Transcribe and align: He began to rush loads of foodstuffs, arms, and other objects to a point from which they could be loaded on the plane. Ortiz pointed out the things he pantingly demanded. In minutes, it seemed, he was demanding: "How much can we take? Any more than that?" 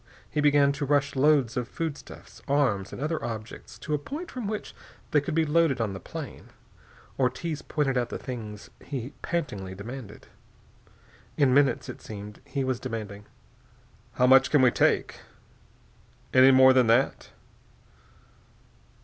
He 0.27 0.41
began 0.41 0.71
to 0.71 0.83
rush 0.87 1.15
loads 1.15 1.55
of 1.55 1.67
foodstuffs, 1.67 2.41
arms, 2.47 2.91
and 2.91 2.99
other 2.99 3.23
objects 3.23 3.77
to 3.77 3.93
a 3.93 3.99
point 3.99 4.31
from 4.31 4.47
which 4.47 4.73
they 5.11 5.21
could 5.21 5.35
be 5.35 5.45
loaded 5.45 5.79
on 5.79 5.93
the 5.93 5.99
plane. 5.99 6.49
Ortiz 7.19 7.61
pointed 7.61 7.99
out 7.99 8.09
the 8.09 8.17
things 8.17 8.71
he 8.83 9.13
pantingly 9.21 9.75
demanded. 9.75 10.25
In 11.37 11.53
minutes, 11.53 11.87
it 11.87 12.01
seemed, 12.01 12.41
he 12.47 12.63
was 12.63 12.79
demanding: 12.79 13.25
"How 14.13 14.25
much 14.25 14.49
can 14.49 14.63
we 14.63 14.71
take? 14.71 15.19
Any 16.33 16.49
more 16.49 16.73
than 16.73 16.87
that?" 16.87 17.29